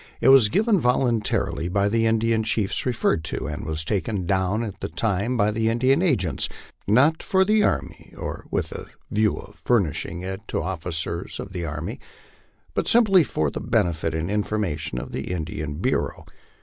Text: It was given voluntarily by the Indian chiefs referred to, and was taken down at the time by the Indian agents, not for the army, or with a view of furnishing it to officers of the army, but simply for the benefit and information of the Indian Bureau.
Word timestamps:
It 0.19 0.29
was 0.29 0.49
given 0.49 0.79
voluntarily 0.79 1.69
by 1.69 1.87
the 1.87 2.07
Indian 2.07 2.41
chiefs 2.41 2.87
referred 2.87 3.23
to, 3.25 3.45
and 3.47 3.67
was 3.67 3.85
taken 3.85 4.25
down 4.25 4.63
at 4.63 4.79
the 4.79 4.89
time 4.89 5.37
by 5.37 5.51
the 5.51 5.69
Indian 5.69 6.01
agents, 6.01 6.49
not 6.87 7.21
for 7.21 7.45
the 7.45 7.61
army, 7.61 8.11
or 8.17 8.45
with 8.49 8.71
a 8.71 8.87
view 9.11 9.37
of 9.37 9.61
furnishing 9.63 10.23
it 10.23 10.41
to 10.47 10.59
officers 10.59 11.39
of 11.39 11.53
the 11.53 11.65
army, 11.65 11.99
but 12.73 12.87
simply 12.87 13.23
for 13.23 13.51
the 13.51 13.61
benefit 13.61 14.15
and 14.15 14.31
information 14.31 14.97
of 14.99 15.11
the 15.11 15.31
Indian 15.31 15.75
Bureau. 15.75 16.25